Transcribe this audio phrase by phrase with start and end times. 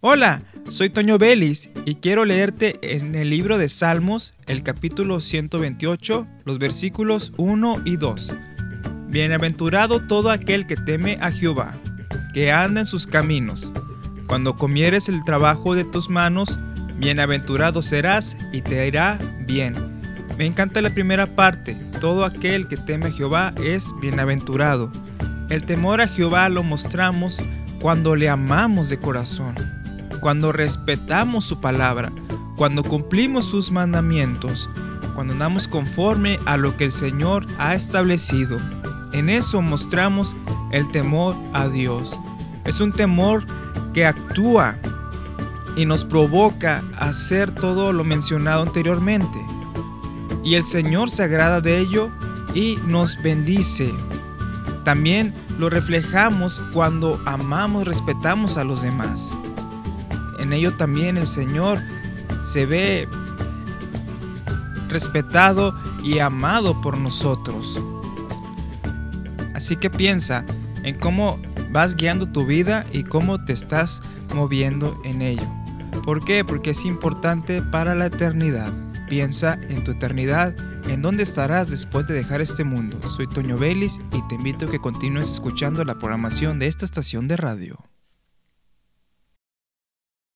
[0.00, 6.24] Hola, soy Toño Vélez y quiero leerte en el libro de Salmos, el capítulo 128,
[6.44, 8.32] los versículos 1 y 2.
[9.08, 11.74] Bienaventurado todo aquel que teme a Jehová,
[12.32, 13.72] que anda en sus caminos.
[14.28, 16.60] Cuando comieres el trabajo de tus manos,
[16.98, 19.18] bienaventurado serás y te irá
[19.48, 19.74] bien.
[20.38, 24.92] Me encanta la primera parte, todo aquel que teme a Jehová es bienaventurado.
[25.50, 27.42] El temor a Jehová lo mostramos
[27.80, 29.56] cuando le amamos de corazón,
[30.20, 32.12] cuando respetamos su palabra,
[32.56, 34.68] cuando cumplimos sus mandamientos,
[35.14, 38.58] cuando andamos conforme a lo que el Señor ha establecido.
[39.12, 40.36] En eso mostramos
[40.70, 42.18] el temor a Dios.
[42.64, 43.44] Es un temor
[43.94, 44.76] que actúa
[45.76, 49.38] y nos provoca a hacer todo lo mencionado anteriormente.
[50.44, 52.10] Y el Señor se agrada de ello
[52.54, 53.94] y nos bendice.
[54.84, 59.34] También lo reflejamos cuando amamos, respetamos a los demás.
[60.38, 61.78] En ello también el Señor
[62.42, 63.08] se ve
[64.88, 67.82] respetado y amado por nosotros.
[69.54, 70.44] Así que piensa
[70.82, 71.38] en cómo
[71.72, 74.02] vas guiando tu vida y cómo te estás
[74.34, 75.46] moviendo en ello.
[76.04, 76.44] ¿Por qué?
[76.44, 78.72] Porque es importante para la eternidad.
[79.08, 80.54] Piensa en tu eternidad
[80.88, 82.98] ¿En dónde estarás después de dejar este mundo?
[83.06, 87.28] Soy Toño Vélez y te invito a que continúes escuchando la programación de esta estación
[87.28, 87.76] de radio.